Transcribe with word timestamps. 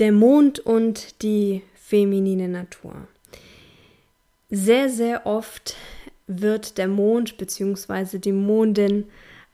Der 0.00 0.10
Mond 0.10 0.58
und 0.58 1.22
die 1.22 1.62
feminine 1.74 2.48
Natur. 2.48 3.06
Sehr, 4.50 4.88
sehr 4.88 5.24
oft 5.24 5.76
wird 6.26 6.78
der 6.78 6.88
Mond 6.88 7.38
bzw. 7.38 8.18
die 8.18 8.32
Mondin 8.32 9.04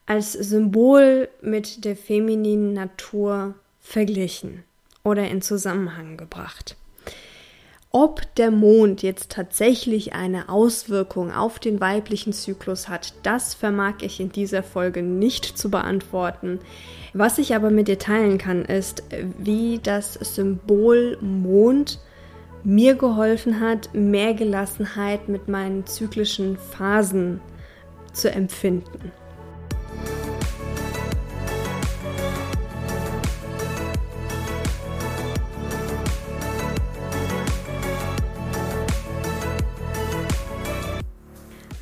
als 0.07 0.33
Symbol 0.33 1.29
mit 1.43 1.85
der 1.85 1.95
femininen 1.95 2.73
Natur 2.73 3.55
verglichen 3.81 4.65
oder 5.05 5.29
in 5.29 5.43
Zusammenhang 5.43 6.17
gebracht. 6.17 6.77
Ob 7.93 8.23
der 8.37 8.53
Mond 8.53 9.03
jetzt 9.03 9.33
tatsächlich 9.33 10.13
eine 10.13 10.49
Auswirkung 10.49 11.33
auf 11.33 11.59
den 11.59 11.81
weiblichen 11.81 12.33
Zyklus 12.33 12.89
hat, 12.89 13.15
das 13.25 13.55
vermag 13.55 13.95
ich 14.03 14.21
in 14.21 14.31
dieser 14.31 14.63
Folge 14.63 15.03
nicht 15.03 15.59
zu 15.59 15.71
beantworten. 15.71 16.61
Was 17.15 17.39
ich 17.39 17.53
aber 17.57 17.71
mit 17.71 17.89
dir 17.89 17.99
teilen 17.99 18.39
kann, 18.39 18.65
ist, 18.65 19.03
wie 19.39 19.81
das 19.83 20.15
Symbol 20.15 21.19
Mond 21.21 21.99
mir 22.63 22.95
geholfen 22.95 23.59
hat, 23.59 23.93
mehr 23.93 24.35
Gelassenheit 24.35 25.29
mit 25.29 25.49
meinen 25.49 25.85
zyklischen 25.85 26.59
Phasen 26.59 27.41
zu 28.13 28.31
empfinden. 28.31 29.11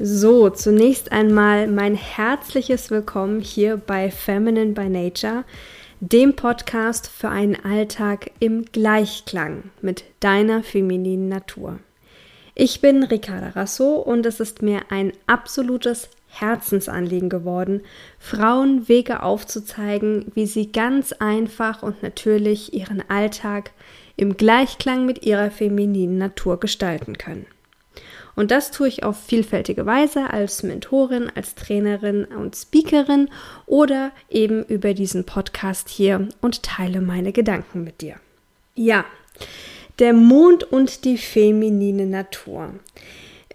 So, 0.01 0.49
zunächst 0.49 1.11
einmal 1.11 1.67
mein 1.67 1.97
herzliches 1.97 2.89
Willkommen 2.89 3.41
hier 3.41 3.77
bei 3.77 4.13
Feminine 4.13 4.71
by 4.71 4.89
Nature, 4.89 5.43
dem 5.99 6.37
Podcast 6.37 7.09
für 7.09 7.31
einen 7.31 7.57
Alltag 7.65 8.31
im 8.39 8.67
Gleichklang 8.67 9.73
mit 9.83 10.05
deiner 10.21 10.63
femininen 10.63 11.29
Natur. 11.29 11.81
Ich 12.55 12.81
bin 12.81 13.03
Ricarda 13.03 13.49
Rasso 13.49 13.97
und 13.97 14.25
es 14.25 14.39
ist 14.39 14.63
mir 14.63 14.83
ein 14.91 15.11
absolutes 15.27 16.11
Herzensanliegen 16.29 17.29
geworden, 17.29 17.81
Frauen 18.21 18.87
Wege 18.87 19.25
aufzuzeigen, 19.25 20.31
wie 20.33 20.47
sie 20.47 20.71
ganz 20.71 21.11
einfach 21.11 21.83
und 21.83 22.05
natürlich 22.05 22.73
ihren 22.73 23.03
Alltag 23.11 23.73
im 24.17 24.37
Gleichklang 24.37 25.07
mit 25.07 25.25
ihrer 25.25 25.51
femininen 25.51 26.19
Natur 26.19 26.61
gestalten 26.61 27.19
können. 27.19 27.47
Und 28.39 28.53
das 28.53 28.71
tue 28.71 28.87
ich 28.87 29.03
auf 29.03 29.17
vielfältige 29.19 29.85
Weise 29.85 30.33
als 30.33 30.63
Mentorin, 30.63 31.29
als 31.35 31.57
Trainerin 31.57 32.25
und 32.25 32.55
Speakerin 32.55 33.31
oder 33.67 34.13
eben 34.31 34.63
über 34.63 34.95
diesen 34.95 35.25
Podcast 35.25 35.89
hier 35.89 36.29
und 36.41 36.63
teile 36.63 37.01
meine 37.01 37.33
Gedanken 37.33 37.83
mit 37.83 38.01
dir. 38.01 38.15
Ja, 38.77 39.05
der 39.99 40.13
Mond 40.13 40.63
und 40.63 41.05
die 41.05 41.19
feminine 41.19 42.07
Natur. 42.07 42.75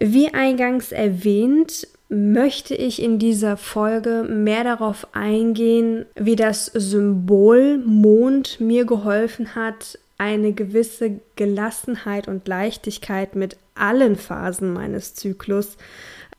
Wie 0.00 0.34
eingangs 0.34 0.92
erwähnt, 0.92 1.88
möchte 2.10 2.74
ich 2.74 3.00
in 3.00 3.18
dieser 3.18 3.56
Folge 3.56 4.26
mehr 4.28 4.64
darauf 4.64 5.08
eingehen, 5.14 6.04
wie 6.14 6.36
das 6.36 6.66
Symbol 6.66 7.78
Mond 7.78 8.60
mir 8.60 8.84
geholfen 8.84 9.54
hat, 9.54 9.98
eine 10.18 10.52
gewisse 10.52 11.20
Gelassenheit 11.36 12.28
und 12.28 12.46
Leichtigkeit 12.46 13.34
mit 13.34 13.56
allen 13.74 14.16
Phasen 14.16 14.72
meines 14.72 15.14
Zyklus 15.14 15.76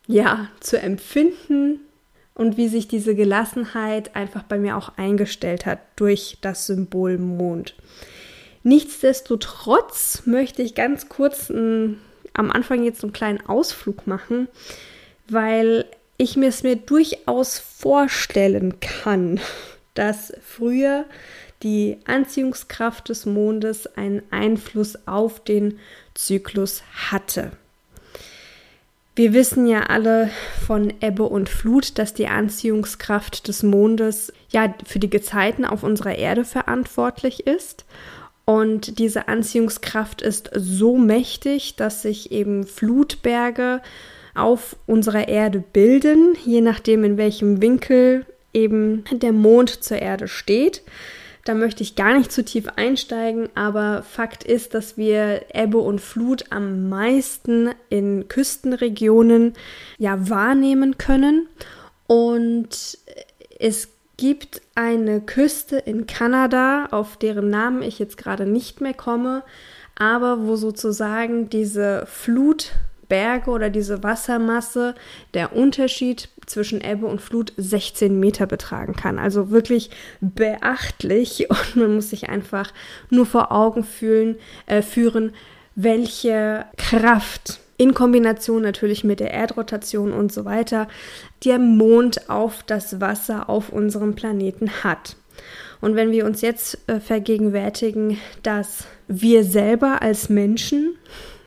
ja 0.07 0.49
zu 0.59 0.79
empfinden 0.79 1.79
und 2.33 2.57
wie 2.57 2.67
sich 2.67 2.87
diese 2.87 3.15
Gelassenheit 3.15 4.15
einfach 4.15 4.43
bei 4.43 4.57
mir 4.57 4.77
auch 4.77 4.97
eingestellt 4.97 5.65
hat 5.65 5.79
durch 5.95 6.37
das 6.41 6.67
Symbol 6.67 7.17
Mond. 7.17 7.75
Nichtsdestotrotz 8.63 10.23
möchte 10.25 10.61
ich 10.61 10.75
ganz 10.75 11.07
kurz 11.07 11.49
ein, 11.49 11.99
am 12.33 12.51
Anfang 12.51 12.83
jetzt 12.83 13.03
einen 13.03 13.13
kleinen 13.13 13.45
Ausflug 13.45 14.07
machen, 14.07 14.47
weil 15.29 15.85
ich 16.17 16.35
mir 16.35 16.49
es 16.49 16.63
mir 16.63 16.75
durchaus 16.75 17.59
vorstellen 17.59 18.79
kann, 18.79 19.39
dass 19.93 20.33
früher 20.41 21.05
die 21.63 21.97
Anziehungskraft 22.05 23.09
des 23.09 23.25
Mondes 23.25 23.87
einen 23.95 24.21
Einfluss 24.31 25.07
auf 25.07 25.43
den 25.43 25.79
Zyklus 26.13 26.83
hatte. 27.09 27.51
Wir 29.15 29.31
wissen 29.31 29.65
ja 29.65 29.83
alle 29.83 30.29
von 30.67 30.93
Ebbe 30.99 31.23
und 31.23 31.47
Flut, 31.47 31.97
dass 31.97 32.13
die 32.13 32.27
Anziehungskraft 32.27 33.47
des 33.47 33.63
Mondes 33.63 34.33
ja 34.49 34.73
für 34.85 34.99
die 34.99 35.09
Gezeiten 35.09 35.63
auf 35.63 35.83
unserer 35.83 36.17
Erde 36.17 36.43
verantwortlich 36.43 37.47
ist. 37.47 37.85
Und 38.43 38.99
diese 38.99 39.29
Anziehungskraft 39.29 40.21
ist 40.21 40.51
so 40.53 40.97
mächtig, 40.97 41.77
dass 41.77 42.01
sich 42.01 42.31
eben 42.31 42.67
Flutberge 42.67 43.81
auf 44.35 44.75
unserer 44.85 45.29
Erde 45.29 45.63
bilden, 45.71 46.35
je 46.45 46.59
nachdem 46.59 47.05
in 47.05 47.17
welchem 47.17 47.61
Winkel 47.61 48.25
eben 48.53 49.05
der 49.11 49.31
Mond 49.31 49.83
zur 49.83 49.97
Erde 49.97 50.27
steht. 50.27 50.83
Da 51.45 51.53
möchte 51.53 51.83
ich 51.83 51.95
gar 51.95 52.17
nicht 52.17 52.31
zu 52.31 52.43
tief 52.43 52.67
einsteigen, 52.75 53.49
aber 53.53 54.01
Fakt 54.01 54.43
ist, 54.43 54.73
dass 54.73 54.97
wir 54.97 55.45
Ebbe 55.53 55.77
und 55.77 56.01
Flut 56.01 56.45
am 56.49 56.89
meisten 56.89 57.69
in 57.89 58.27
Küstenregionen 58.27 59.53
ja 59.99 60.27
wahrnehmen 60.27 60.97
können. 60.97 61.47
Und 62.07 62.97
es 63.59 63.89
gibt 64.17 64.63
eine 64.73 65.21
Küste 65.21 65.77
in 65.77 66.07
Kanada, 66.07 66.87
auf 66.89 67.15
deren 67.17 67.51
Namen 67.51 67.83
ich 67.83 67.99
jetzt 67.99 68.17
gerade 68.17 68.47
nicht 68.47 68.81
mehr 68.81 68.95
komme, 68.95 69.43
aber 69.95 70.47
wo 70.47 70.55
sozusagen 70.55 71.49
diese 71.49 72.07
Flut 72.07 72.71
Berge 73.07 73.51
oder 73.51 73.69
diese 73.69 74.03
Wassermasse 74.03 74.95
der 75.33 75.55
Unterschied 75.55 76.29
zwischen 76.45 76.81
Ebbe 76.81 77.05
und 77.07 77.21
Flut 77.21 77.53
16 77.57 78.19
Meter 78.19 78.45
betragen 78.45 78.93
kann. 78.93 79.19
Also 79.19 79.51
wirklich 79.51 79.89
beachtlich 80.21 81.47
und 81.49 81.75
man 81.75 81.95
muss 81.95 82.09
sich 82.09 82.29
einfach 82.29 82.71
nur 83.09 83.25
vor 83.25 83.51
Augen 83.51 83.83
fühlen, 83.83 84.37
äh, 84.65 84.81
führen, 84.81 85.33
welche 85.75 86.65
Kraft 86.77 87.59
in 87.77 87.93
Kombination 87.93 88.61
natürlich 88.61 89.03
mit 89.03 89.19
der 89.19 89.31
Erdrotation 89.31 90.13
und 90.13 90.31
so 90.31 90.45
weiter 90.45 90.87
der 91.43 91.59
Mond 91.59 92.29
auf 92.29 92.63
das 92.63 93.01
Wasser 93.01 93.49
auf 93.49 93.69
unserem 93.69 94.15
Planeten 94.15 94.83
hat. 94.83 95.17
Und 95.81 95.95
wenn 95.95 96.11
wir 96.11 96.25
uns 96.25 96.41
jetzt 96.41 96.77
äh, 96.87 96.99
vergegenwärtigen, 96.99 98.17
dass 98.43 98.85
wir 99.07 99.43
selber 99.43 100.01
als 100.01 100.29
Menschen 100.29 100.95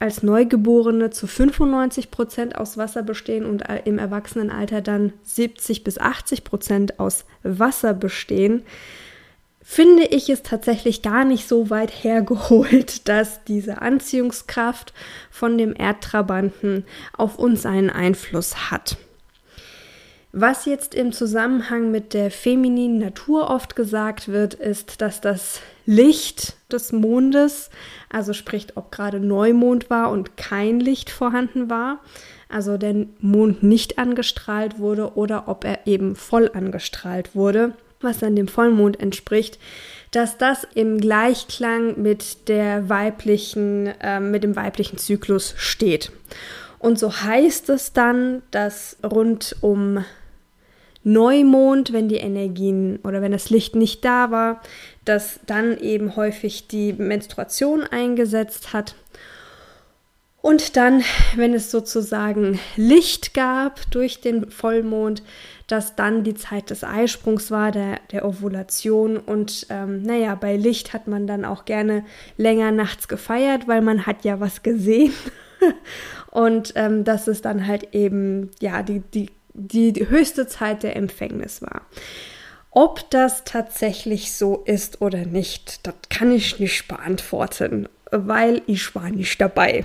als 0.00 0.22
Neugeborene 0.22 1.10
zu 1.10 1.26
95 1.26 2.10
Prozent 2.10 2.56
aus 2.56 2.76
Wasser 2.76 3.02
bestehen 3.02 3.44
und 3.44 3.64
im 3.84 3.98
Erwachsenenalter 3.98 4.80
dann 4.80 5.12
70 5.24 5.84
bis 5.84 5.98
80 5.98 6.44
Prozent 6.44 7.00
aus 7.00 7.24
Wasser 7.42 7.94
bestehen, 7.94 8.62
finde 9.62 10.04
ich 10.04 10.30
es 10.30 10.42
tatsächlich 10.42 11.02
gar 11.02 11.24
nicht 11.24 11.46
so 11.46 11.68
weit 11.68 11.90
hergeholt, 12.02 13.06
dass 13.08 13.44
diese 13.44 13.82
Anziehungskraft 13.82 14.94
von 15.30 15.58
dem 15.58 15.74
Erdtrabanten 15.76 16.84
auf 17.16 17.38
uns 17.38 17.66
einen 17.66 17.90
Einfluss 17.90 18.70
hat. 18.70 18.96
Was 20.32 20.66
jetzt 20.66 20.94
im 20.94 21.12
Zusammenhang 21.12 21.90
mit 21.90 22.12
der 22.12 22.30
femininen 22.30 22.98
Natur 22.98 23.48
oft 23.48 23.76
gesagt 23.76 24.28
wird, 24.28 24.52
ist, 24.52 25.00
dass 25.00 25.22
das 25.22 25.60
Licht 25.86 26.56
des 26.70 26.92
Mondes, 26.92 27.70
also 28.10 28.34
spricht, 28.34 28.76
ob 28.76 28.92
gerade 28.92 29.20
Neumond 29.20 29.88
war 29.88 30.10
und 30.10 30.36
kein 30.36 30.80
Licht 30.80 31.08
vorhanden 31.08 31.70
war, 31.70 32.00
also 32.50 32.76
der 32.76 33.06
Mond 33.20 33.62
nicht 33.62 33.98
angestrahlt 33.98 34.78
wurde 34.78 35.16
oder 35.16 35.48
ob 35.48 35.64
er 35.64 35.86
eben 35.86 36.14
voll 36.14 36.50
angestrahlt 36.52 37.34
wurde, 37.34 37.72
was 38.02 38.18
dann 38.18 38.36
dem 38.36 38.48
Vollmond 38.48 39.00
entspricht, 39.00 39.58
dass 40.10 40.36
das 40.36 40.66
im 40.74 41.00
Gleichklang 41.00 42.00
mit 42.00 42.48
der 42.48 42.90
weiblichen, 42.90 43.86
äh, 44.00 44.20
mit 44.20 44.44
dem 44.44 44.56
weiblichen 44.56 44.98
Zyklus 44.98 45.54
steht. 45.56 46.12
Und 46.78 46.98
so 46.98 47.12
heißt 47.12 47.68
es 47.70 47.92
dann, 47.92 48.42
dass 48.50 48.96
rund 49.02 49.56
um 49.60 50.04
Neumond, 51.04 51.92
wenn 51.92 52.08
die 52.08 52.16
Energien 52.16 52.98
oder 53.04 53.22
wenn 53.22 53.32
das 53.32 53.50
Licht 53.50 53.74
nicht 53.74 54.04
da 54.04 54.30
war, 54.30 54.60
dass 55.04 55.40
dann 55.46 55.78
eben 55.78 56.16
häufig 56.16 56.68
die 56.68 56.92
Menstruation 56.92 57.84
eingesetzt 57.84 58.72
hat. 58.72 58.94
Und 60.40 60.76
dann, 60.76 61.02
wenn 61.34 61.52
es 61.52 61.70
sozusagen 61.70 62.60
Licht 62.76 63.34
gab 63.34 63.90
durch 63.90 64.20
den 64.20 64.50
Vollmond, 64.50 65.22
dass 65.66 65.96
dann 65.96 66.24
die 66.24 66.34
Zeit 66.34 66.70
des 66.70 66.84
Eisprungs 66.84 67.50
war, 67.50 67.72
der, 67.72 68.00
der 68.12 68.24
Ovulation. 68.24 69.16
Und 69.16 69.66
ähm, 69.68 70.02
naja, 70.02 70.34
bei 70.36 70.56
Licht 70.56 70.92
hat 70.92 71.08
man 71.08 71.26
dann 71.26 71.44
auch 71.44 71.64
gerne 71.64 72.04
länger 72.36 72.70
nachts 72.70 73.08
gefeiert, 73.08 73.66
weil 73.66 73.82
man 73.82 74.06
hat 74.06 74.24
ja 74.24 74.40
was 74.40 74.62
gesehen. 74.62 75.12
Und 76.30 76.72
ähm, 76.76 77.04
das 77.04 77.28
ist 77.28 77.44
dann 77.44 77.66
halt 77.66 77.94
eben, 77.94 78.50
ja, 78.60 78.82
die 78.82 79.02
die, 79.58 79.92
die 79.92 80.08
höchste 80.08 80.46
Zeit 80.46 80.82
der 80.82 80.96
Empfängnis 80.96 81.62
war. 81.62 81.82
Ob 82.70 83.10
das 83.10 83.44
tatsächlich 83.44 84.32
so 84.32 84.62
ist 84.64 85.00
oder 85.00 85.24
nicht, 85.24 85.86
das 85.86 85.94
kann 86.10 86.30
ich 86.30 86.60
nicht 86.60 86.86
beantworten, 86.86 87.88
weil 88.10 88.62
ich 88.66 88.94
war 88.94 89.10
nicht 89.10 89.40
dabei. 89.40 89.84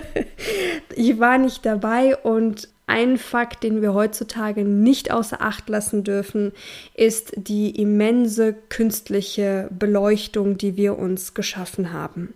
ich 0.96 1.20
war 1.20 1.38
nicht 1.38 1.64
dabei 1.64 2.16
und 2.16 2.68
ein 2.86 3.18
Fakt, 3.18 3.62
den 3.62 3.82
wir 3.82 3.92
heutzutage 3.92 4.64
nicht 4.64 5.10
außer 5.10 5.42
Acht 5.42 5.68
lassen 5.68 6.04
dürfen, 6.04 6.52
ist 6.94 7.32
die 7.36 7.70
immense 7.70 8.54
künstliche 8.70 9.68
Beleuchtung, 9.70 10.56
die 10.56 10.76
wir 10.76 10.98
uns 10.98 11.34
geschaffen 11.34 11.92
haben. 11.92 12.32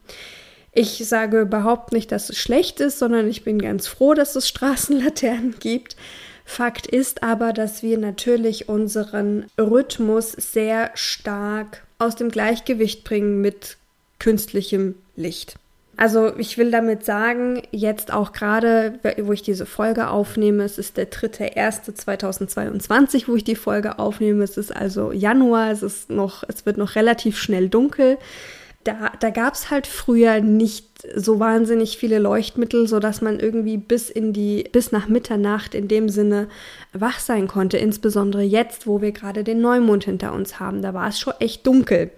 Ich 0.73 1.07
sage 1.07 1.41
überhaupt 1.41 1.93
nicht, 1.93 2.13
dass 2.13 2.31
es 2.31 2.39
schlecht 2.39 2.81
ist, 2.81 2.99
sondern 2.99 3.29
ich 3.29 3.45
bin 3.45 3.61
ganz 3.61 3.87
froh, 3.87 4.15
dass 4.15 4.37
es 4.37 4.49
Straßenlaternen 4.49 5.57
gibt. 5.61 5.97
Fakt 6.45 6.87
ist 6.87 7.23
aber, 7.23 7.53
dass 7.53 7.83
wir 7.83 7.99
natürlich 7.99 8.69
unseren 8.69 9.47
Rhythmus 9.59 10.33
sehr 10.33 10.91
stark 10.95 11.83
aus 11.99 12.17
dem 12.17 12.31
Gleichgewicht 12.31 13.05
bringen 13.05 13.41
mit 13.41 13.77
künstlichem 14.19 14.97
Licht. 15.15 15.57
Also 15.97 16.37
ich 16.39 16.57
will 16.57 16.71
damit 16.71 17.05
sagen, 17.05 17.63
jetzt 17.71 18.13
auch 18.13 18.33
gerade, 18.33 18.99
wo 19.19 19.33
ich 19.33 19.43
diese 19.43 19.67
Folge 19.67 20.09
aufnehme, 20.09 20.65
es 20.65 20.79
ist 20.79 20.97
der 20.97 21.11
3.1.2022, 21.11 23.29
wo 23.29 23.37
ich 23.37 23.45
die 23.45 23.57
Folge 23.57 23.99
aufnehme. 23.99 24.43
Es 24.43 24.57
ist 24.57 24.75
also 24.75 25.13
Januar, 25.13 25.71
es 25.71 25.83
ist 25.83 26.09
noch, 26.09 26.45
es 26.49 26.65
wird 26.65 26.79
noch 26.79 26.97
relativ 26.97 27.39
schnell 27.39 27.69
dunkel. 27.69 28.17
Da, 28.85 29.13
da 29.21 29.31
gab 29.31 29.55
es 29.55 29.71
halt 29.71 29.87
früher 29.87 30.41
nicht 30.41 30.87
so 31.15 31.39
wahnsinnig 31.39 31.99
viele 31.99 32.19
Leuchtmittel, 32.19 32.89
sodass 32.89 33.21
man 33.21 33.39
irgendwie 33.39 33.77
bis 33.77 34.11
in 34.11 34.33
die, 34.33 34.65
bis 34.73 34.93
nach 34.93 35.09
Mitternacht 35.09 35.75
in 35.75 35.89
dem 35.89 36.09
Sinne 36.09 36.49
wach 36.93 37.21
sein 37.21 37.49
konnte. 37.49 37.77
Insbesondere 37.77 38.43
jetzt, 38.43 38.87
wo 38.87 39.01
wir 39.01 39.13
gerade 39.13 39.45
den 39.45 39.61
Neumond 39.61 40.05
hinter 40.05 40.33
uns 40.33 40.59
haben. 40.59 40.83
Da 40.83 40.95
war 40.95 41.09
es 41.09 41.19
schon 41.19 41.35
echt 41.39 41.67
dunkel. 41.67 42.11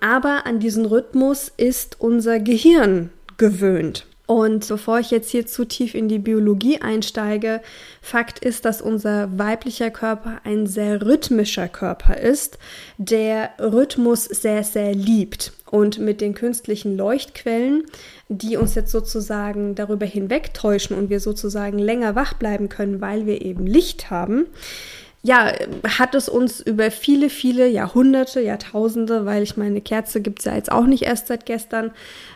Aber 0.00 0.46
an 0.46 0.60
diesen 0.60 0.86
Rhythmus 0.86 1.50
ist 1.56 1.96
unser 2.00 2.38
Gehirn 2.38 3.10
gewöhnt. 3.36 4.06
Und 4.28 4.68
bevor 4.68 4.98
ich 4.98 5.10
jetzt 5.10 5.30
hier 5.30 5.46
zu 5.46 5.64
tief 5.64 5.94
in 5.94 6.06
die 6.08 6.18
Biologie 6.18 6.82
einsteige, 6.82 7.62
Fakt 8.02 8.44
ist, 8.44 8.66
dass 8.66 8.82
unser 8.82 9.38
weiblicher 9.38 9.90
Körper 9.90 10.42
ein 10.44 10.66
sehr 10.66 11.00
rhythmischer 11.00 11.66
Körper 11.66 12.18
ist, 12.18 12.58
der 12.98 13.52
Rhythmus 13.58 14.26
sehr, 14.26 14.64
sehr 14.64 14.94
liebt. 14.94 15.54
Und 15.70 15.98
mit 15.98 16.20
den 16.20 16.34
künstlichen 16.34 16.96
Leuchtquellen, 16.96 17.84
die 18.28 18.56
uns 18.56 18.74
jetzt 18.74 18.90
sozusagen 18.90 19.74
darüber 19.74 20.06
hinwegtäuschen 20.06 20.96
und 20.96 21.10
wir 21.10 21.20
sozusagen 21.20 21.78
länger 21.78 22.14
wach 22.14 22.34
bleiben 22.34 22.68
können, 22.68 23.00
weil 23.00 23.26
wir 23.26 23.42
eben 23.42 23.66
Licht 23.66 24.10
haben, 24.10 24.46
ja, 25.22 25.52
hat 25.98 26.14
es 26.14 26.28
uns 26.28 26.60
über 26.60 26.92
viele, 26.92 27.28
viele 27.28 27.66
Jahrhunderte, 27.66 28.40
Jahrtausende, 28.40 29.26
weil 29.26 29.42
ich 29.42 29.56
meine, 29.56 29.80
Kerze 29.80 30.20
gibt 30.20 30.38
es 30.38 30.44
ja 30.44 30.54
jetzt 30.54 30.70
auch 30.70 30.86
nicht 30.86 31.02
erst 31.02 31.26
seit 31.26 31.44
gestern, 31.44 31.90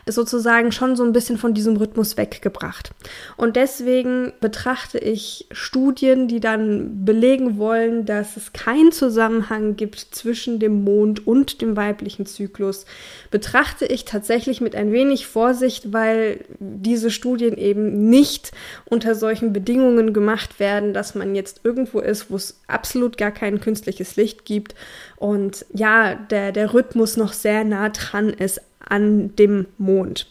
sozusagen 0.05 0.73
schon 0.73 0.97
so 0.97 1.03
ein 1.05 1.13
bisschen 1.13 1.37
von 1.37 1.53
diesem 1.53 1.77
Rhythmus 1.77 2.17
weggebracht. 2.17 2.91
Und 3.37 3.55
deswegen 3.55 4.33
betrachte 4.41 4.99
ich 4.99 5.47
Studien, 5.51 6.27
die 6.27 6.41
dann 6.41 7.05
belegen 7.05 7.57
wollen, 7.57 8.05
dass 8.05 8.35
es 8.35 8.51
keinen 8.51 8.91
Zusammenhang 8.91 9.77
gibt 9.77 9.99
zwischen 10.11 10.59
dem 10.59 10.83
Mond 10.83 11.25
und 11.25 11.61
dem 11.61 11.77
weiblichen 11.77 12.25
Zyklus, 12.25 12.85
betrachte 13.31 13.85
ich 13.85 14.03
tatsächlich 14.03 14.59
mit 14.59 14.75
ein 14.75 14.91
wenig 14.91 15.25
Vorsicht, 15.25 15.93
weil 15.93 16.43
diese 16.59 17.11
Studien 17.11 17.57
eben 17.57 18.09
nicht 18.09 18.51
unter 18.83 19.15
solchen 19.15 19.53
Bedingungen 19.53 20.13
gemacht 20.13 20.59
werden, 20.59 20.93
dass 20.93 21.15
man 21.15 21.33
jetzt 21.33 21.61
irgendwo 21.63 22.01
ist, 22.01 22.29
wo 22.29 22.35
es 22.35 22.59
absolut 22.73 23.17
gar 23.17 23.31
kein 23.31 23.59
künstliches 23.59 24.15
Licht 24.15 24.45
gibt 24.45 24.75
und 25.17 25.65
ja, 25.73 26.15
der, 26.15 26.51
der 26.51 26.73
Rhythmus 26.73 27.17
noch 27.17 27.33
sehr 27.33 27.63
nah 27.63 27.89
dran 27.89 28.29
ist 28.29 28.61
an 28.79 29.35
dem 29.35 29.67
Mond. 29.77 30.27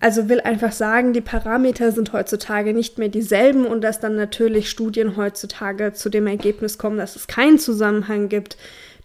Also 0.00 0.28
will 0.28 0.40
einfach 0.40 0.72
sagen, 0.72 1.12
die 1.12 1.20
Parameter 1.20 1.92
sind 1.92 2.12
heutzutage 2.12 2.74
nicht 2.74 2.98
mehr 2.98 3.08
dieselben 3.08 3.66
und 3.66 3.82
dass 3.82 4.00
dann 4.00 4.16
natürlich 4.16 4.68
Studien 4.68 5.16
heutzutage 5.16 5.92
zu 5.92 6.08
dem 6.08 6.26
Ergebnis 6.26 6.76
kommen, 6.76 6.98
dass 6.98 7.14
es 7.14 7.28
keinen 7.28 7.60
Zusammenhang 7.60 8.28
gibt, 8.28 8.56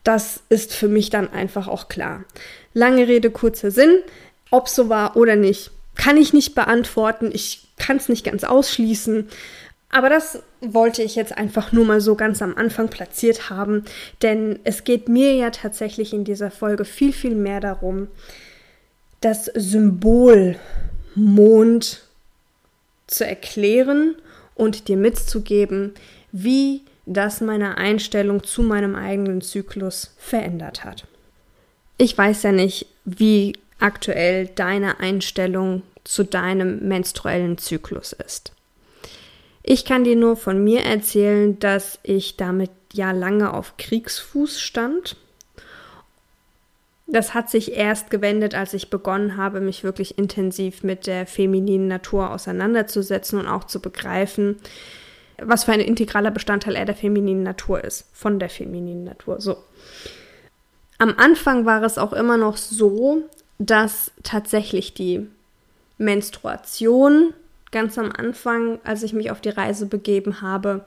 das 0.04 0.40
ist 0.50 0.74
für 0.74 0.88
mich 0.88 1.10
dann 1.10 1.32
einfach 1.32 1.68
auch 1.68 1.88
klar. 1.88 2.24
Lange 2.74 3.08
Rede, 3.08 3.30
kurzer 3.30 3.72
Sinn. 3.72 4.00
Ob 4.50 4.70
so 4.70 4.90
war 4.90 5.18
oder 5.18 5.36
nicht, 5.36 5.70
kann 5.96 6.18
ich 6.18 6.34
nicht 6.34 6.56
beantworten. 6.56 7.30
Ich 7.34 7.68
kann 7.78 7.98
es 7.98 8.08
nicht 8.08 8.24
ganz 8.24 8.44
ausschließen. 8.44 9.28
Aber 9.90 10.10
das 10.10 10.44
wollte 10.60 11.02
ich 11.02 11.16
jetzt 11.16 11.38
einfach 11.38 11.72
nur 11.72 11.86
mal 11.86 12.02
so 12.02 12.16
ganz 12.16 12.42
am 12.42 12.56
Anfang 12.56 12.90
platziert 12.90 13.50
haben, 13.50 13.86
denn 14.22 14.60
es 14.64 14.84
geht 14.84 15.08
mir 15.08 15.36
ja 15.36 15.50
tatsächlich 15.50 16.14
in 16.14 16.26
dieser 16.26 16.52
Folge 16.52 16.84
viel, 16.84 17.14
viel 17.14 17.36
mehr 17.36 17.62
darum, 17.62 18.08
das 19.22 19.46
Symbol 19.46 20.58
Mond 21.16 22.04
zu 23.08 23.26
erklären 23.26 24.16
und 24.56 24.88
dir 24.88 24.98
mitzugeben, 24.98 25.94
wie 26.32 26.82
das 27.06 27.40
meine 27.40 27.78
Einstellung 27.78 28.44
zu 28.44 28.64
meinem 28.64 28.96
eigenen 28.96 29.42
Zyklus 29.42 30.14
verändert 30.18 30.84
hat. 30.84 31.08
Ich 31.98 32.16
weiß 32.16 32.44
ja 32.44 32.52
nicht, 32.52 32.88
wie 33.06 33.54
aktuell 33.80 34.48
deine 34.48 35.00
Einstellung 35.00 35.84
zu 36.04 36.24
deinem 36.24 36.88
menstruellen 36.88 37.58
Zyklus 37.58 38.14
ist. 38.14 38.52
Ich 39.70 39.84
kann 39.84 40.06
dir 40.06 40.16
nur 40.16 40.38
von 40.38 40.64
mir 40.64 40.84
erzählen, 40.86 41.60
dass 41.60 42.00
ich 42.02 42.38
damit 42.38 42.72
ja 42.94 43.12
lange 43.12 43.54
auf 43.54 43.76
Kriegsfuß 43.76 44.62
stand. 44.62 45.18
Das 47.06 47.34
hat 47.34 47.50
sich 47.50 47.74
erst 47.74 48.10
gewendet, 48.10 48.56
als 48.56 48.74
ich 48.74 48.90
begonnen 48.90 49.36
habe, 49.36 49.60
mich 49.60 49.84
wirklich 49.84 50.18
intensiv 50.18 50.84
mit 50.84 51.06
der 51.06 51.28
femininen 51.28 51.90
Natur 51.90 52.32
auseinanderzusetzen 52.32 53.40
und 53.40 53.48
auch 53.48 53.66
zu 53.66 53.82
begreifen, 53.82 54.56
was 55.38 55.66
für 55.66 55.74
ein 55.74 55.82
integraler 55.82 56.32
Bestandteil 56.32 56.78
er 56.78 56.86
der 56.86 56.96
femininen 56.96 57.44
Natur 57.44 57.84
ist, 57.84 58.06
von 58.14 58.40
der 58.40 58.50
femininen 58.50 59.04
Natur. 59.04 59.42
So. 59.42 59.58
Am 60.98 61.14
Anfang 61.18 61.66
war 61.66 61.84
es 61.84 61.98
auch 61.98 62.14
immer 62.14 62.38
noch 62.38 62.56
so, 62.56 63.24
dass 63.60 64.14
tatsächlich 64.24 64.94
die 64.94 65.28
Menstruation 65.98 67.34
ganz 67.72 67.98
am 67.98 68.12
Anfang, 68.12 68.80
als 68.84 69.04
ich 69.04 69.14
mich 69.14 69.32
auf 69.32 69.42
die 69.42 69.50
Reise 69.50 69.86
begeben 69.86 70.42
habe, 70.42 70.86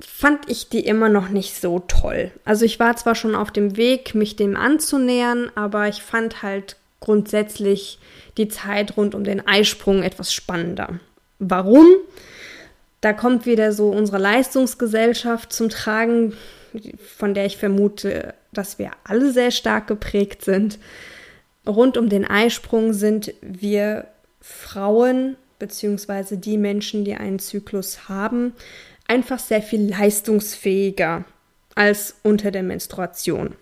fand 0.00 0.50
ich 0.50 0.68
die 0.68 0.84
immer 0.84 1.08
noch 1.08 1.28
nicht 1.28 1.60
so 1.60 1.80
toll. 1.80 2.30
Also 2.44 2.64
ich 2.64 2.80
war 2.80 2.96
zwar 2.96 3.14
schon 3.14 3.34
auf 3.34 3.50
dem 3.50 3.76
Weg, 3.76 4.14
mich 4.14 4.36
dem 4.36 4.56
anzunähern, 4.56 5.50
aber 5.54 5.88
ich 5.88 6.02
fand 6.02 6.42
halt 6.42 6.76
grundsätzlich 7.00 7.98
die 8.36 8.48
Zeit 8.48 8.96
rund 8.96 9.14
um 9.14 9.24
den 9.24 9.46
Eisprung 9.46 10.02
etwas 10.02 10.32
spannender. 10.32 11.00
Warum? 11.38 11.86
Da 13.00 13.12
kommt 13.12 13.46
wieder 13.46 13.72
so 13.72 13.90
unsere 13.90 14.18
Leistungsgesellschaft 14.18 15.52
zum 15.52 15.68
Tragen, 15.68 16.34
von 17.18 17.34
der 17.34 17.46
ich 17.46 17.56
vermute, 17.56 18.34
dass 18.52 18.78
wir 18.78 18.92
alle 19.04 19.32
sehr 19.32 19.50
stark 19.50 19.88
geprägt 19.88 20.44
sind. 20.44 20.78
Rund 21.66 21.96
um 21.96 22.08
den 22.08 22.24
Eisprung 22.24 22.92
sind 22.92 23.34
wir 23.40 24.06
Frauen 24.42 25.36
bzw. 25.58 26.36
die 26.36 26.58
Menschen, 26.58 27.04
die 27.04 27.14
einen 27.14 27.38
Zyklus 27.38 28.08
haben, 28.08 28.52
einfach 29.08 29.38
sehr 29.38 29.62
viel 29.62 29.88
leistungsfähiger 29.88 31.24
als 31.74 32.16
unter 32.22 32.50
der 32.50 32.62
Menstruation. 32.62 33.54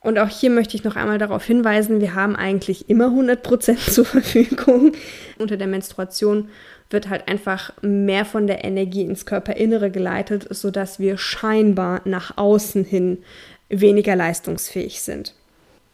Und 0.00 0.18
auch 0.18 0.28
hier 0.28 0.50
möchte 0.50 0.76
ich 0.76 0.84
noch 0.84 0.96
einmal 0.96 1.18
darauf 1.18 1.44
hinweisen, 1.44 2.00
wir 2.00 2.14
haben 2.14 2.34
eigentlich 2.34 2.90
immer 2.90 3.06
100% 3.06 3.90
zur 3.90 4.04
Verfügung. 4.04 4.92
Unter 5.38 5.56
der 5.56 5.68
Menstruation 5.68 6.48
wird 6.90 7.08
halt 7.08 7.28
einfach 7.28 7.72
mehr 7.82 8.24
von 8.24 8.46
der 8.46 8.64
Energie 8.64 9.02
ins 9.02 9.26
Körperinnere 9.26 9.90
geleitet, 9.90 10.46
sodass 10.50 10.98
wir 10.98 11.18
scheinbar 11.18 12.02
nach 12.04 12.36
außen 12.36 12.84
hin 12.84 13.18
weniger 13.68 14.16
leistungsfähig 14.16 15.00
sind. 15.00 15.34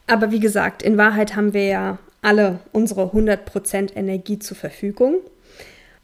Aber 0.07 0.31
wie 0.33 0.41
gesagt, 0.41 0.83
in 0.83 0.97
Wahrheit 0.97 1.37
haben 1.37 1.53
wir 1.53 1.67
ja 1.67 1.99
alle 2.29 2.61
unsere 2.73 3.05
100% 3.05 3.97
Energie 3.97 4.39
zur 4.39 4.57
Verfügung. 4.57 5.17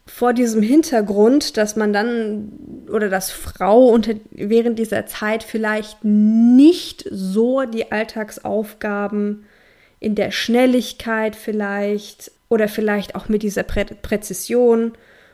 Vor 0.07 0.33
diesem 0.33 0.63
Hintergrund, 0.63 1.55
dass 1.55 1.75
man 1.75 1.93
dann 1.93 2.85
oder 2.91 3.09
dass 3.09 3.29
Frau 3.29 3.89
unter, 3.89 4.13
während 4.31 4.79
dieser 4.79 5.05
Zeit 5.05 5.43
vielleicht 5.43 6.03
nicht 6.03 7.07
so 7.11 7.65
die 7.65 7.91
Alltagsaufgaben 7.91 9.45
in 9.99 10.15
der 10.15 10.31
Schnelligkeit 10.31 11.35
vielleicht 11.35 12.31
oder 12.49 12.67
vielleicht 12.67 13.13
auch 13.13 13.29
mit 13.29 13.43
dieser 13.43 13.63
Prä 13.63 13.85
Präzision 13.85 14.93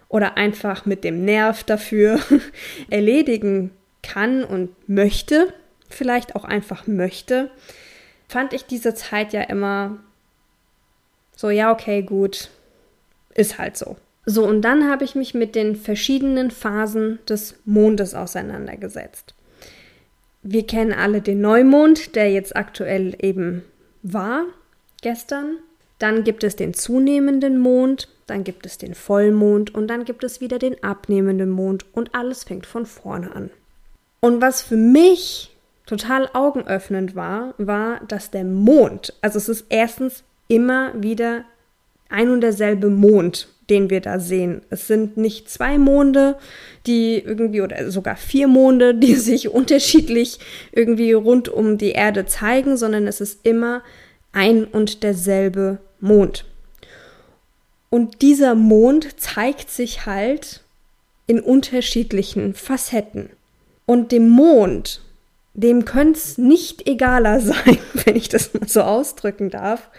oder 0.10 0.36
einfach 0.36 0.86
mit 0.86 1.06
dem 1.06 1.24
Nerv 1.24 1.64
dafür 1.64 2.20
erledigen 2.90 3.72
kann 4.04 4.44
und 4.44 4.70
möchte, 4.90 5.54
vielleicht 5.90 6.36
auch 6.36 6.44
einfach 6.44 6.86
möchte, 6.86 7.50
fand 8.28 8.52
ich 8.52 8.66
diese 8.66 8.94
Zeit 8.94 9.32
ja 9.32 9.42
immer 9.44 10.00
so, 11.36 11.50
ja, 11.50 11.72
okay, 11.72 12.02
gut, 12.04 12.50
ist 13.34 13.58
halt 13.58 13.78
so. 13.78 13.98
So, 14.26 14.46
und 14.46 14.62
dann 14.62 14.90
habe 14.90 15.04
ich 15.04 15.16
mich 15.16 15.34
mit 15.34 15.56
den 15.56 15.76
verschiedenen 15.76 16.52
Phasen 16.52 17.20
des 17.28 17.56
Mondes 17.66 18.14
auseinandergesetzt. 18.14 19.34
wir 20.44 20.66
kennen 20.66 20.94
alle 20.94 21.22
den 21.22 21.42
Neumond, 21.42 22.16
der 22.16 22.32
jetzt 22.32 22.56
aktuell 22.56 23.16
eben 23.20 23.64
war, 24.02 24.46
gestern. 25.02 25.58
Dann 26.00 26.24
gibt 26.24 26.44
es 26.44 26.56
den 26.56 26.74
zunehmenden 26.74 27.60
Mond, 27.60 28.08
dann 28.26 28.44
gibt 28.44 28.66
es 28.66 28.80
den 28.80 28.96
Vollmond 28.96 29.74
und 29.76 29.88
dann 29.88 30.04
gibt 30.04 30.24
es 30.24 30.42
wieder 30.42 30.58
den 30.58 30.84
abnehmenden 30.84 31.50
Mond 31.50 31.86
und 31.94 32.16
alles 32.16 32.44
fängt 32.44 32.66
von 32.66 32.88
vorne 32.88 33.36
an. 33.36 33.52
Und 34.20 34.42
was 34.42 34.64
für 34.64 34.78
mich 34.78 35.56
total 35.86 36.28
augenöffnend 36.34 37.16
war, 37.16 37.54
war, 37.58 38.00
dass 38.08 38.32
der 38.32 38.46
Mond, 38.46 39.14
also 39.22 39.38
es 39.38 39.50
ist 39.50 39.66
erstens 39.70 40.24
immer 40.52 40.92
wieder 41.02 41.46
ein 42.10 42.30
und 42.30 42.42
derselbe 42.42 42.90
Mond, 42.90 43.48
den 43.70 43.90
wir 43.90 44.02
da 44.02 44.20
sehen. 44.20 44.62
Es 44.70 44.86
sind 44.86 45.16
nicht 45.16 45.50
zwei 45.50 45.78
Monde, 45.78 46.38
die 46.86 47.20
irgendwie 47.20 47.62
oder 47.62 47.90
sogar 47.90 48.18
vier 48.18 48.50
Monde, 48.50 48.94
die 48.96 49.16
sich 49.16 49.50
unterschiedlich 49.50 50.40
irgendwie 50.74 51.14
rund 51.14 51.48
um 51.48 51.78
die 51.78 51.92
Erde 51.92 52.26
zeigen, 52.26 52.76
sondern 52.76 53.08
es 53.08 53.22
ist 53.22 53.46
immer 53.46 53.82
ein 54.34 54.66
und 54.66 55.04
derselbe 55.04 55.80
Mond. 56.02 56.46
Und 57.90 58.22
dieser 58.22 58.56
Mond 58.56 59.20
zeigt 59.20 59.70
sich 59.70 60.06
halt 60.06 60.62
in 61.28 61.40
unterschiedlichen 61.40 62.56
Facetten. 62.56 63.30
Und 63.86 64.12
dem 64.12 64.28
Mond, 64.28 65.02
dem 65.54 65.86
könnte 65.86 66.20
es 66.20 66.38
nicht 66.38 66.88
egaler 66.88 67.40
sein, 67.40 67.78
wenn 68.06 68.18
ich 68.18 68.28
das 68.28 68.54
mal 68.54 68.68
so 68.68 68.82
ausdrücken 68.82 69.50
darf, 69.50 69.90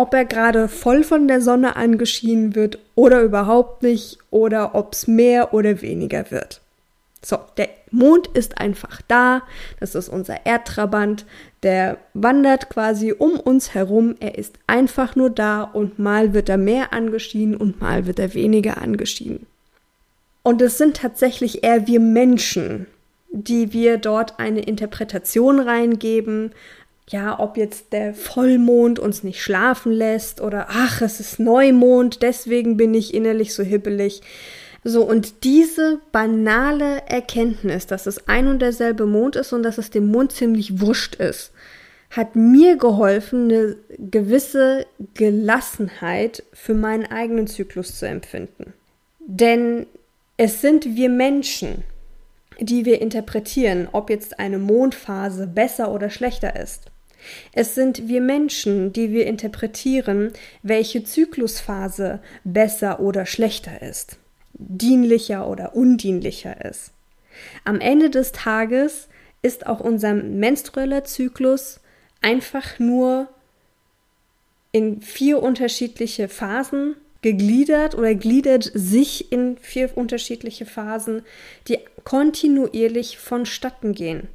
ob 0.00 0.14
er 0.14 0.24
gerade 0.24 0.66
voll 0.68 1.04
von 1.04 1.28
der 1.28 1.42
Sonne 1.42 1.76
angeschienen 1.76 2.54
wird 2.54 2.78
oder 2.94 3.20
überhaupt 3.20 3.82
nicht 3.82 4.16
oder 4.30 4.74
ob 4.74 4.94
es 4.94 5.06
mehr 5.06 5.52
oder 5.52 5.82
weniger 5.82 6.30
wird. 6.30 6.62
So, 7.22 7.38
der 7.58 7.68
Mond 7.90 8.28
ist 8.28 8.56
einfach 8.56 9.02
da, 9.06 9.42
das 9.78 9.94
ist 9.94 10.08
unser 10.08 10.46
Erdtrabant, 10.46 11.26
der 11.62 11.98
wandert 12.14 12.70
quasi 12.70 13.12
um 13.12 13.38
uns 13.38 13.74
herum, 13.74 14.14
er 14.20 14.38
ist 14.38 14.54
einfach 14.66 15.16
nur 15.16 15.28
da 15.28 15.64
und 15.64 15.98
mal 15.98 16.32
wird 16.32 16.48
er 16.48 16.56
mehr 16.56 16.94
angeschienen 16.94 17.54
und 17.54 17.82
mal 17.82 18.06
wird 18.06 18.18
er 18.18 18.32
weniger 18.32 18.78
angeschienen. 18.78 19.44
Und 20.42 20.62
es 20.62 20.78
sind 20.78 20.96
tatsächlich 20.96 21.62
eher 21.62 21.86
wir 21.86 22.00
Menschen, 22.00 22.86
die 23.32 23.74
wir 23.74 23.98
dort 23.98 24.38
eine 24.38 24.60
Interpretation 24.60 25.60
reingeben, 25.60 26.52
ja, 27.10 27.40
ob 27.40 27.56
jetzt 27.56 27.92
der 27.92 28.14
Vollmond 28.14 29.00
uns 29.00 29.24
nicht 29.24 29.42
schlafen 29.42 29.92
lässt 29.92 30.40
oder 30.40 30.68
ach, 30.70 31.02
es 31.02 31.18
ist 31.18 31.40
Neumond, 31.40 32.22
deswegen 32.22 32.76
bin 32.76 32.94
ich 32.94 33.14
innerlich 33.14 33.52
so 33.52 33.64
hibbelig. 33.64 34.22
So, 34.84 35.02
und 35.02 35.44
diese 35.44 36.00
banale 36.12 37.02
Erkenntnis, 37.06 37.86
dass 37.86 38.06
es 38.06 38.28
ein 38.28 38.46
und 38.46 38.62
derselbe 38.62 39.06
Mond 39.06 39.36
ist 39.36 39.52
und 39.52 39.64
dass 39.64 39.76
es 39.76 39.90
dem 39.90 40.06
Mond 40.06 40.32
ziemlich 40.32 40.80
wurscht 40.80 41.16
ist, 41.16 41.52
hat 42.10 42.36
mir 42.36 42.76
geholfen, 42.76 43.50
eine 43.50 43.76
gewisse 43.98 44.86
Gelassenheit 45.14 46.44
für 46.52 46.74
meinen 46.74 47.06
eigenen 47.06 47.46
Zyklus 47.46 47.98
zu 47.98 48.06
empfinden. 48.06 48.72
Denn 49.18 49.86
es 50.36 50.60
sind 50.60 50.96
wir 50.96 51.08
Menschen, 51.08 51.82
die 52.60 52.84
wir 52.84 53.02
interpretieren, 53.02 53.88
ob 53.92 54.10
jetzt 54.10 54.38
eine 54.38 54.58
Mondphase 54.58 55.46
besser 55.46 55.92
oder 55.92 56.08
schlechter 56.08 56.56
ist. 56.56 56.90
Es 57.52 57.74
sind 57.74 58.08
wir 58.08 58.20
Menschen, 58.20 58.92
die 58.92 59.12
wir 59.12 59.26
interpretieren, 59.26 60.32
welche 60.62 61.04
Zyklusphase 61.04 62.20
besser 62.44 63.00
oder 63.00 63.26
schlechter 63.26 63.82
ist, 63.82 64.18
dienlicher 64.54 65.48
oder 65.48 65.74
undienlicher 65.74 66.64
ist. 66.64 66.92
Am 67.64 67.80
Ende 67.80 68.10
des 68.10 68.32
Tages 68.32 69.08
ist 69.42 69.66
auch 69.66 69.80
unser 69.80 70.14
menstrueller 70.14 71.04
Zyklus 71.04 71.80
einfach 72.20 72.78
nur 72.78 73.28
in 74.72 75.00
vier 75.00 75.42
unterschiedliche 75.42 76.28
Phasen 76.28 76.96
gegliedert 77.22 77.94
oder 77.94 78.14
gliedert 78.14 78.70
sich 78.74 79.30
in 79.32 79.58
vier 79.58 79.90
unterschiedliche 79.96 80.64
Phasen, 80.64 81.22
die 81.68 81.78
kontinuierlich 82.04 83.18
vonstatten 83.18 83.94
gehen. 83.94 84.28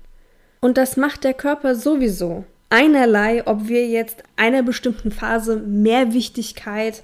Und 0.61 0.77
das 0.77 0.97
macht 0.97 1.23
der 1.23 1.33
Körper 1.33 1.75
sowieso 1.75 2.45
einerlei, 2.69 3.45
ob 3.45 3.67
wir 3.67 3.87
jetzt 3.87 4.23
einer 4.35 4.63
bestimmten 4.63 5.11
Phase 5.11 5.57
mehr 5.57 6.13
Wichtigkeit 6.13 7.03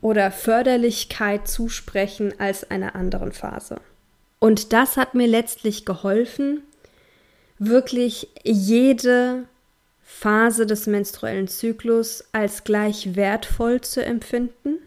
oder 0.00 0.30
Förderlichkeit 0.30 1.48
zusprechen 1.48 2.34
als 2.38 2.70
einer 2.70 2.94
anderen 2.94 3.32
Phase. 3.32 3.80
Und 4.38 4.72
das 4.72 4.96
hat 4.96 5.14
mir 5.14 5.28
letztlich 5.28 5.84
geholfen, 5.84 6.62
wirklich 7.58 8.28
jede 8.42 9.44
Phase 10.02 10.66
des 10.66 10.86
menstruellen 10.86 11.48
Zyklus 11.48 12.24
als 12.32 12.64
gleich 12.64 13.14
wertvoll 13.14 13.80
zu 13.80 14.04
empfinden 14.04 14.78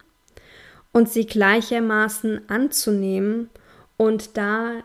und 0.91 1.09
sie 1.09 1.25
gleichermaßen 1.25 2.49
anzunehmen 2.49 3.49
und 3.97 4.37
da 4.37 4.83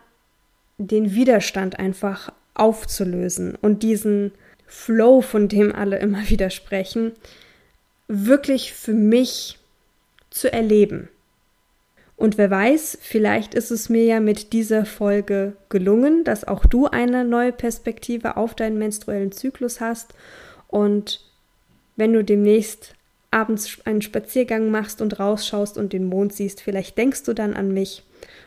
den 0.77 1.13
Widerstand 1.13 1.79
einfach 1.79 2.31
aufzulösen 2.53 3.57
und 3.61 3.83
diesen 3.83 4.31
Flow, 4.71 5.19
von 5.21 5.49
dem 5.49 5.75
alle 5.75 5.99
immer 5.99 6.29
wieder 6.29 6.49
sprechen, 6.49 7.11
wirklich 8.07 8.73
für 8.73 8.93
mich 8.93 9.59
zu 10.29 10.51
erleben. 10.51 11.09
Und 12.15 12.37
wer 12.37 12.49
weiß, 12.49 12.99
vielleicht 13.01 13.53
ist 13.53 13.71
es 13.71 13.89
mir 13.89 14.05
ja 14.05 14.19
mit 14.19 14.53
dieser 14.53 14.85
Folge 14.85 15.57
gelungen, 15.69 16.23
dass 16.23 16.47
auch 16.47 16.65
du 16.65 16.87
eine 16.87 17.25
neue 17.25 17.51
Perspektive 17.51 18.37
auf 18.37 18.53
deinen 18.55 18.77
menstruellen 18.77 19.31
Zyklus 19.31 19.81
hast. 19.81 20.13
Und 20.67 21.25
wenn 21.95 22.13
du 22.13 22.23
demnächst 22.23 22.93
abends 23.31 23.79
einen 23.85 24.01
Spaziergang 24.01 24.69
machst 24.69 25.01
und 25.01 25.19
rausschaust 25.19 25.77
und 25.77 25.93
den 25.93 26.05
Mond 26.05 26.33
siehst, 26.33 26.61
vielleicht 26.61 26.97
denkst 26.97 27.23
du 27.23 27.33
dann 27.33 27.55
an 27.55 27.73
mich 27.73 28.03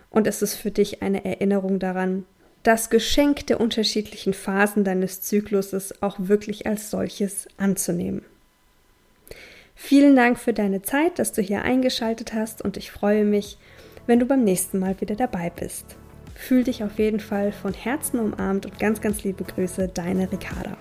und 0.09 0.27
es 0.27 0.41
ist 0.41 0.55
für 0.55 0.71
dich 0.71 1.03
eine 1.03 1.25
Erinnerung 1.25 1.79
daran, 1.81 2.25
das 2.65 2.91
Geschenk 2.91 3.47
der 3.47 3.61
unterschiedlichen 3.61 4.35
Phasen 4.35 4.85
deines 4.85 5.21
Zykluses 5.21 6.03
auch 6.03 6.17
wirklich 6.19 6.67
als 6.67 6.91
solches 6.91 7.47
anzunehmen. 7.59 8.23
Vielen 9.77 10.17
Dank 10.17 10.39
für 10.39 10.53
deine 10.53 10.83
Zeit, 10.83 11.19
dass 11.19 11.33
du 11.33 11.43
hier 11.43 11.63
eingeschaltet 11.63 12.33
hast 12.33 12.63
und 12.63 12.77
ich 12.77 12.91
freue 12.91 13.25
mich, 13.25 13.59
wenn 14.07 14.19
du 14.19 14.27
beim 14.27 14.45
nächsten 14.45 14.79
Mal 14.79 15.01
wieder 15.01 15.15
dabei 15.15 15.51
bist. 15.55 15.85
Fühl 16.35 16.65
dich 16.65 16.83
auf 16.83 16.99
jeden 16.99 17.21
Fall 17.21 17.53
von 17.53 17.75
Herzen 17.75 18.19
umarmt 18.19 18.67
und 18.67 18.79
ganz, 18.79 19.01
ganz 19.01 19.25
liebe 19.25 19.45
Grüße, 19.45 19.89
deine 19.89 20.33
Ricarda. 20.33 20.77